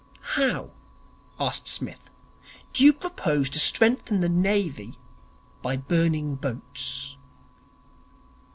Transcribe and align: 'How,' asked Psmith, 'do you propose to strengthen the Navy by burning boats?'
'How,' 0.33 0.71
asked 1.39 1.67
Psmith, 1.67 2.09
'do 2.73 2.83
you 2.83 2.91
propose 2.91 3.51
to 3.51 3.59
strengthen 3.59 4.19
the 4.19 4.29
Navy 4.29 4.97
by 5.61 5.77
burning 5.77 6.33
boats?' 6.37 7.17